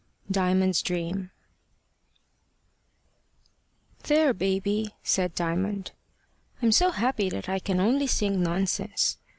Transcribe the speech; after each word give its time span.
DIAMOND'S 0.31 0.81
DREAM 0.81 1.29
"THERE, 4.05 4.33
baby!" 4.33 4.95
said 5.03 5.35
Diamond; 5.35 5.91
"I'm 6.59 6.71
so 6.71 6.89
happy 6.89 7.29
that 7.29 7.47
I 7.47 7.59
can 7.59 7.79
only 7.79 8.07
sing 8.07 8.41
nonsense. 8.41 9.19